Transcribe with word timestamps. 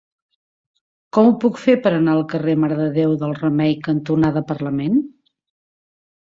Com 1.17 1.27
ho 1.27 1.33
puc 1.43 1.59
fer 1.65 1.75
per 1.83 1.91
anar 1.97 2.15
al 2.19 2.23
carrer 2.31 2.55
Mare 2.63 2.77
de 2.79 2.87
Déu 2.95 3.13
del 3.25 3.37
Remei 3.43 3.77
cantonada 3.89 4.45
Parlament? 4.55 4.99